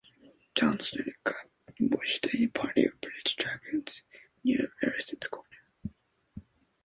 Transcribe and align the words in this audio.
John 0.55 0.79
Schenck 0.79 1.31
ambushed 1.79 2.33
a 2.33 2.47
party 2.47 2.85
of 2.85 2.99
British 3.01 3.35
dragoons 3.35 4.01
near 4.43 4.73
Larison's 4.81 5.27
Corner. 5.27 5.59